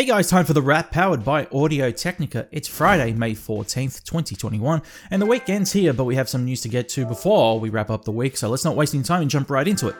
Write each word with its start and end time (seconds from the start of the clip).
Hey 0.00 0.06
guys, 0.06 0.30
time 0.30 0.46
for 0.46 0.54
the 0.54 0.62
wrap 0.62 0.92
powered 0.92 1.22
by 1.22 1.46
Audio 1.52 1.90
Technica. 1.90 2.48
It's 2.50 2.66
Friday, 2.66 3.12
May 3.12 3.32
14th, 3.32 4.02
2021, 4.02 4.80
and 5.10 5.20
the 5.20 5.26
week 5.26 5.50
ends 5.50 5.72
here, 5.72 5.92
but 5.92 6.04
we 6.04 6.14
have 6.14 6.26
some 6.26 6.46
news 6.46 6.62
to 6.62 6.70
get 6.70 6.88
to 6.88 7.04
before 7.04 7.60
we 7.60 7.68
wrap 7.68 7.90
up 7.90 8.06
the 8.06 8.10
week, 8.10 8.38
so 8.38 8.48
let's 8.48 8.64
not 8.64 8.76
waste 8.76 8.94
any 8.94 9.04
time 9.04 9.20
and 9.20 9.30
jump 9.30 9.50
right 9.50 9.68
into 9.68 9.88
it. 9.88 9.96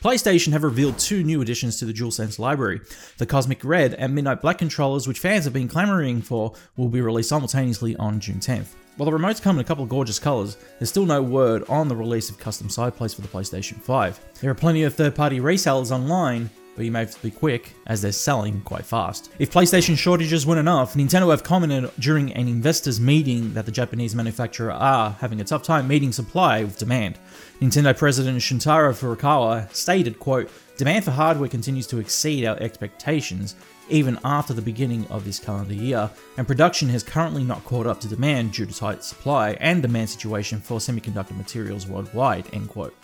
PlayStation 0.00 0.52
have 0.52 0.64
revealed 0.64 0.98
two 0.98 1.22
new 1.22 1.42
additions 1.42 1.76
to 1.76 1.84
the 1.84 1.92
DualSense 1.92 2.38
library. 2.38 2.80
The 3.18 3.26
Cosmic 3.26 3.62
Red 3.64 3.92
and 3.92 4.14
Midnight 4.14 4.40
Black 4.40 4.56
controllers, 4.56 5.06
which 5.06 5.18
fans 5.18 5.44
have 5.44 5.52
been 5.52 5.68
clamoring 5.68 6.22
for, 6.22 6.54
will 6.78 6.88
be 6.88 7.02
released 7.02 7.28
simultaneously 7.28 7.96
on 7.96 8.20
June 8.20 8.40
10th. 8.40 8.76
While 8.96 9.10
the 9.10 9.18
remotes 9.18 9.42
come 9.42 9.56
in 9.56 9.60
a 9.60 9.64
couple 9.64 9.84
of 9.84 9.90
gorgeous 9.90 10.18
colours, 10.18 10.56
there's 10.78 10.88
still 10.88 11.04
no 11.04 11.20
word 11.22 11.64
on 11.68 11.88
the 11.88 11.96
release 11.96 12.30
of 12.30 12.38
custom 12.38 12.70
side 12.70 12.96
plates 12.96 13.12
for 13.12 13.20
the 13.20 13.28
PlayStation 13.28 13.78
5. 13.78 14.20
There 14.40 14.50
are 14.50 14.54
plenty 14.54 14.84
of 14.84 14.94
third 14.94 15.14
party 15.14 15.38
resellers 15.38 15.90
online, 15.90 16.48
but 16.78 16.84
you 16.84 16.92
may 16.92 17.00
have 17.00 17.10
to 17.10 17.22
be 17.22 17.32
quick 17.32 17.74
as 17.88 18.00
they're 18.00 18.12
selling 18.12 18.60
quite 18.60 18.86
fast. 18.86 19.32
If 19.40 19.50
PlayStation 19.50 19.98
shortages 19.98 20.46
weren't 20.46 20.60
enough, 20.60 20.94
Nintendo 20.94 21.30
have 21.32 21.42
commented 21.42 21.90
during 21.98 22.32
an 22.34 22.46
investors 22.46 23.00
meeting 23.00 23.52
that 23.54 23.66
the 23.66 23.72
Japanese 23.72 24.14
manufacturer 24.14 24.70
are 24.70 25.10
having 25.10 25.40
a 25.40 25.44
tough 25.44 25.64
time 25.64 25.88
meeting 25.88 26.12
supply 26.12 26.62
with 26.62 26.78
demand. 26.78 27.18
Nintendo 27.60 27.98
President 27.98 28.38
Shintaro 28.38 28.92
Furukawa 28.92 29.70
stated, 29.74 30.20
quote, 30.20 30.48
Demand 30.76 31.04
for 31.04 31.10
hardware 31.10 31.48
continues 31.48 31.88
to 31.88 31.98
exceed 31.98 32.44
our 32.44 32.56
expectations 32.60 33.56
even 33.88 34.16
after 34.22 34.54
the 34.54 34.62
beginning 34.62 35.04
of 35.08 35.24
this 35.24 35.40
calendar 35.40 35.74
year, 35.74 36.08
and 36.36 36.46
production 36.46 36.88
has 36.90 37.02
currently 37.02 37.42
not 37.42 37.64
caught 37.64 37.88
up 37.88 38.00
to 38.00 38.06
demand 38.06 38.52
due 38.52 38.66
to 38.66 38.72
tight 38.72 39.02
supply 39.02 39.56
and 39.60 39.82
demand 39.82 40.08
situation 40.08 40.60
for 40.60 40.78
semiconductor 40.78 41.36
materials 41.36 41.88
worldwide, 41.88 42.46
end 42.52 42.68
quote. 42.68 42.94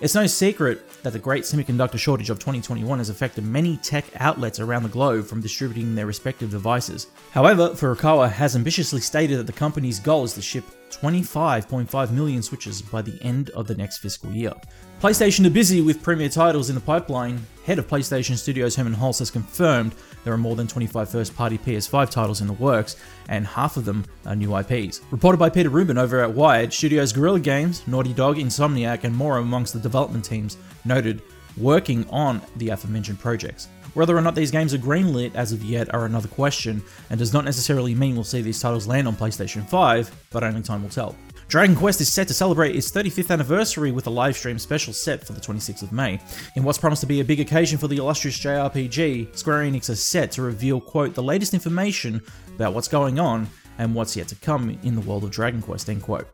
It's 0.00 0.14
no 0.14 0.26
secret 0.26 0.88
that 1.02 1.12
the 1.12 1.18
great 1.18 1.44
semiconductor 1.44 1.98
shortage 1.98 2.30
of 2.30 2.38
2021 2.38 2.98
has 2.98 3.10
affected 3.10 3.44
many 3.44 3.76
tech 3.78 4.04
outlets 4.16 4.60
around 4.60 4.82
the 4.82 4.88
globe 4.88 5.26
from 5.26 5.40
distributing 5.40 5.94
their 5.94 6.06
respective 6.06 6.50
devices. 6.50 7.08
However, 7.32 7.70
Furukawa 7.70 8.30
has 8.30 8.54
ambitiously 8.54 9.00
stated 9.00 9.38
that 9.38 9.46
the 9.46 9.52
company's 9.52 10.00
goal 10.00 10.24
is 10.24 10.34
to 10.34 10.42
ship 10.42 10.64
25.5 10.90 12.10
million 12.10 12.42
Switches 12.42 12.82
by 12.82 13.02
the 13.02 13.18
end 13.22 13.50
of 13.50 13.66
the 13.66 13.74
next 13.74 13.98
fiscal 13.98 14.30
year. 14.32 14.52
PlayStation 15.00 15.46
are 15.46 15.50
busy 15.50 15.80
with 15.80 16.02
premier 16.02 16.28
titles 16.28 16.70
in 16.70 16.74
the 16.74 16.80
pipeline. 16.80 17.40
Head 17.64 17.78
of 17.78 17.86
PlayStation 17.86 18.36
Studios 18.36 18.74
Hermen 18.74 18.94
Hulst 18.94 19.20
has 19.20 19.30
confirmed 19.30 19.94
there 20.24 20.32
are 20.32 20.38
more 20.38 20.56
than 20.56 20.66
25 20.66 21.08
first 21.08 21.36
party 21.36 21.56
PS5 21.56 22.10
titles 22.10 22.40
in 22.40 22.46
the 22.46 22.52
works, 22.54 22.96
and 23.28 23.46
half 23.46 23.76
of 23.76 23.84
them 23.84 24.04
are 24.26 24.34
new 24.34 24.56
IPs. 24.56 25.00
Reported 25.10 25.38
by 25.38 25.50
Peter 25.50 25.70
Rubin 25.70 25.98
over 25.98 26.20
at 26.20 26.32
Wired, 26.32 26.72
Studios 26.72 27.12
Guerrilla 27.12 27.40
Games, 27.40 27.86
Naughty 27.86 28.12
Dog, 28.12 28.36
Insomniac, 28.36 29.04
and 29.04 29.14
more 29.14 29.38
amongst 29.38 29.74
the 29.74 29.78
development 29.78 30.24
teams 30.24 30.56
noted 30.84 31.22
working 31.60 32.08
on 32.10 32.40
the 32.56 32.70
aforementioned 32.70 33.18
projects. 33.18 33.68
Whether 33.94 34.16
or 34.16 34.20
not 34.20 34.34
these 34.34 34.50
games 34.50 34.74
are 34.74 34.78
greenlit 34.78 35.34
as 35.34 35.52
of 35.52 35.64
yet 35.64 35.92
are 35.94 36.04
another 36.04 36.28
question, 36.28 36.82
and 37.10 37.18
does 37.18 37.32
not 37.32 37.44
necessarily 37.44 37.94
mean 37.94 38.14
we'll 38.14 38.24
see 38.24 38.42
these 38.42 38.60
titles 38.60 38.86
land 38.86 39.08
on 39.08 39.16
PlayStation 39.16 39.66
5, 39.66 40.26
but 40.30 40.44
only 40.44 40.62
time 40.62 40.82
will 40.82 40.90
tell. 40.90 41.16
Dragon 41.48 41.74
Quest 41.74 42.02
is 42.02 42.12
set 42.12 42.28
to 42.28 42.34
celebrate 42.34 42.76
its 42.76 42.90
35th 42.90 43.30
anniversary 43.30 43.90
with 43.90 44.06
a 44.06 44.10
livestream 44.10 44.60
special 44.60 44.92
set 44.92 45.26
for 45.26 45.32
the 45.32 45.40
26th 45.40 45.80
of 45.80 45.92
May. 45.92 46.20
In 46.56 46.62
what's 46.62 46.76
promised 46.76 47.00
to 47.00 47.06
be 47.06 47.20
a 47.20 47.24
big 47.24 47.40
occasion 47.40 47.78
for 47.78 47.88
the 47.88 47.96
illustrious 47.96 48.38
JRPG, 48.38 49.34
Square 49.34 49.62
Enix 49.62 49.88
is 49.88 50.02
set 50.02 50.30
to 50.32 50.42
reveal, 50.42 50.78
quote, 50.78 51.14
the 51.14 51.22
latest 51.22 51.54
information 51.54 52.22
about 52.54 52.74
what's 52.74 52.86
going 52.86 53.18
on 53.18 53.48
and 53.78 53.94
what's 53.94 54.14
yet 54.14 54.28
to 54.28 54.34
come 54.34 54.78
in 54.82 54.94
the 54.94 55.00
world 55.00 55.24
of 55.24 55.30
Dragon 55.30 55.62
Quest, 55.62 55.88
end 55.88 56.02
quote. 56.02 56.28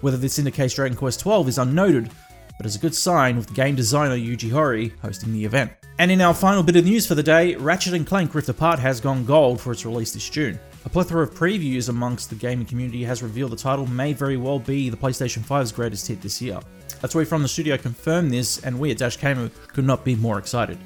Whether 0.00 0.16
this 0.16 0.38
indicates 0.38 0.72
Dragon 0.72 0.96
Quest 0.96 1.20
XII 1.20 1.42
is 1.42 1.58
unnoted, 1.58 2.10
but 2.56 2.66
is 2.66 2.76
a 2.76 2.80
good 2.80 2.94
sign 2.94 3.36
with 3.36 3.54
game 3.54 3.74
designer 3.74 4.16
Yuji 4.16 4.50
Horii 4.50 4.92
hosting 5.00 5.32
the 5.32 5.44
event. 5.44 5.72
And 5.98 6.10
in 6.10 6.20
our 6.20 6.34
final 6.34 6.62
bit 6.62 6.76
of 6.76 6.84
news 6.84 7.06
for 7.06 7.14
the 7.14 7.22
day, 7.22 7.54
Ratchet 7.54 8.06
& 8.06 8.08
Clank 8.08 8.34
Rift 8.34 8.48
Apart 8.48 8.78
has 8.80 9.00
gone 9.00 9.24
gold 9.24 9.60
for 9.60 9.72
its 9.72 9.84
release 9.84 10.12
this 10.12 10.28
June. 10.28 10.58
A 10.84 10.88
plethora 10.88 11.22
of 11.22 11.34
previews 11.34 11.88
amongst 11.88 12.30
the 12.30 12.36
gaming 12.36 12.66
community 12.66 13.04
has 13.04 13.22
revealed 13.22 13.52
the 13.52 13.56
title 13.56 13.86
may 13.86 14.12
very 14.12 14.36
well 14.36 14.58
be 14.58 14.90
the 14.90 14.96
PlayStation 14.96 15.42
5's 15.42 15.72
greatest 15.72 16.06
hit 16.06 16.20
this 16.20 16.42
year. 16.42 16.60
A 17.02 17.08
tweet 17.08 17.28
from 17.28 17.42
the 17.42 17.48
studio 17.48 17.76
confirmed 17.76 18.32
this, 18.32 18.62
and 18.64 18.78
we 18.78 18.90
at 18.90 18.98
Dash 18.98 19.18
Gamer 19.18 19.50
could 19.68 19.84
not 19.84 20.04
be 20.04 20.14
more 20.14 20.38
excited. 20.38 20.78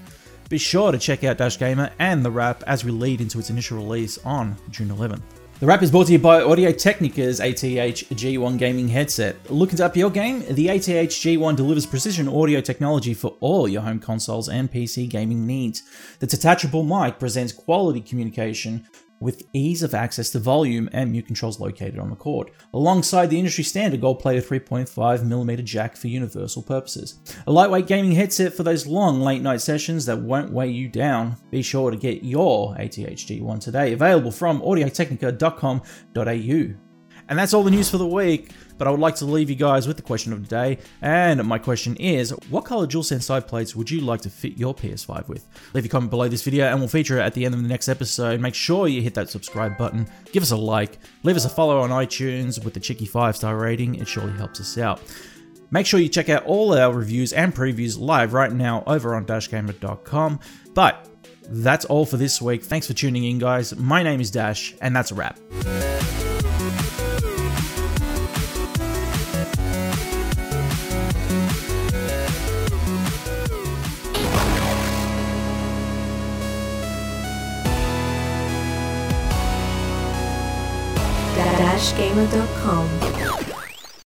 Be 0.49 0.59
sure 0.59 0.93
to 0.93 0.99
check 0.99 1.25
out 1.25 1.39
Dash 1.39 1.59
Gamer 1.59 1.91
and 1.99 2.25
the 2.25 2.31
wrap 2.31 2.63
as 2.67 2.85
we 2.85 2.91
lead 2.91 3.21
into 3.21 3.39
its 3.39 3.51
initial 3.51 3.79
release 3.79 4.19
on 4.25 4.57
June 4.71 4.89
11th. 4.89 5.23
The 5.61 5.67
wrap 5.67 5.83
is 5.83 5.91
brought 5.91 6.07
to 6.07 6.13
you 6.13 6.21
by 6.21 6.41
Audio 6.41 6.71
Technica's 6.71 7.41
ATH 7.41 7.57
G1 7.57 8.59
gaming 8.59 8.87
headset. 8.87 9.51
Looking 9.51 9.79
to 9.79 9.87
up 9.87 9.97
your 9.97 10.09
game? 10.09 10.45
The 10.49 10.69
ATH 10.69 10.87
G1 10.87 11.57
delivers 11.57 11.85
precision 11.85 12.29
audio 12.29 12.61
technology 12.61 13.13
for 13.13 13.37
all 13.41 13.67
your 13.67 13.83
home 13.83 13.99
consoles 13.99 14.49
and 14.49 14.71
PC 14.71 15.09
gaming 15.09 15.49
needs. 15.49 15.83
The 16.21 16.29
detachable 16.29 16.85
mic 16.85 17.19
presents 17.19 17.53
quality 17.53 18.01
communication 18.01 18.87
with 19.21 19.43
ease 19.53 19.83
of 19.83 19.95
access 19.95 20.31
to 20.31 20.39
volume 20.39 20.89
and 20.93 21.13
mute 21.13 21.27
controls 21.27 21.61
located 21.61 21.99
on 21.99 22.11
the 22.11 22.17
cord, 22.17 22.51
alongside 22.73 23.31
the 23.31 23.39
industry 23.39 23.65
standard 23.65 24.01
gold-plated 24.01 24.45
3.5mm 24.45 25.65
jack 25.65 25.97
for 25.97 26.09
universal 26.09 26.63
purposes. 26.63 27.21
A 27.47 27.53
lightweight 27.53 27.87
gaming 27.87 28.13
headset 28.13 28.55
for 28.55 28.63
those 28.63 28.87
long 28.87 29.21
late 29.21 29.43
night 29.43 29.61
sessions 29.61 30.07
that 30.07 30.19
won't 30.19 30.53
weigh 30.53 30.71
you 30.71 30.89
down. 30.89 31.37
Be 31.51 31.63
sure 31.63 31.91
to 31.91 31.97
get 31.97 32.25
your 32.25 32.75
ATH 32.79 32.97
G1 32.97 33.61
today, 33.61 33.93
available 33.93 34.31
from 34.31 34.61
audiotechnica.com.au. 34.61 36.88
And 37.29 37.39
that's 37.39 37.53
all 37.53 37.63
the 37.63 37.71
news 37.71 37.91
for 37.91 37.99
the 37.99 38.07
week, 38.07 38.53
but 38.79 38.89
I 38.89 38.91
would 38.91 39.01
like 39.01 39.17
to 39.17 39.25
leave 39.25 39.51
you 39.51 39.57
guys 39.57 39.87
with 39.87 39.97
the 39.97 40.03
question 40.03 40.33
of 40.33 40.43
the 40.43 40.49
day. 40.49 40.79
And 41.03 41.45
my 41.45 41.59
question 41.59 41.95
is 41.97 42.31
what 42.49 42.65
color 42.65 42.87
DualSense 42.87 43.23
side 43.23 43.47
plates 43.47 43.77
would 43.77 43.91
you 43.91 44.01
like 44.01 44.23
to 44.23 44.31
fit 44.31 44.57
your 44.57 44.75
PS5 44.75 45.29
with? 45.29 45.47
Leave 45.75 45.85
your 45.85 45.91
comment 45.91 46.11
below 46.11 46.29
this 46.29 46.43
video 46.43 46.67
and 46.67 46.79
we'll 46.79 46.89
feature 46.89 47.19
it 47.19 47.23
at 47.23 47.35
the 47.35 47.45
end 47.45 47.55
of 47.55 47.63
the 47.63 47.69
next 47.69 47.89
episode. 47.89 48.41
Make 48.41 48.55
sure 48.55 48.89
you 48.89 49.03
hit 49.03 49.15
that 49.15 49.29
subscribe 49.29 49.77
button, 49.77 50.09
give 50.33 50.43
us 50.43 50.53
a 50.53 50.57
like, 50.57 50.99
leave 51.23 51.37
us 51.37 51.45
a 51.45 51.51
follow 51.51 51.81
on 51.81 51.91
iTunes 51.91 52.65
with 52.65 52.75
the 52.75 52.81
cheeky 52.81 53.07
5 53.07 53.37
star 53.37 53.57
rating, 53.57 53.97
it 53.97 54.09
surely 54.09 54.33
helps 54.33 54.61
us 54.61 54.79
out. 54.79 55.03
Make 55.71 55.85
sure 55.85 56.01
you 56.01 56.09
check 56.09 56.31
out 56.31 56.47
all 56.47 56.73
our 56.73 56.95
reviews 56.95 57.35
and 57.35 57.55
previews 57.55 57.99
live 58.01 58.33
right 58.33 58.51
now 58.51 58.83
over 58.87 59.15
on 59.15 59.27
dashgamer.com. 59.27 60.41
But 60.73 61.07
that's 61.51 61.85
all 61.85 62.07
for 62.07 62.17
this 62.17 62.41
week. 62.41 62.63
Thanks 62.63 62.87
for 62.87 62.95
tuning 62.95 63.25
in, 63.25 63.39
guys. 63.39 63.77
My 63.77 64.03
name 64.03 64.21
is 64.21 64.31
Dash, 64.31 64.75
and 64.81 64.97
that's 64.97 65.11
a 65.11 65.15
wrap. 65.15 65.39
dashgamer.com 81.59 83.48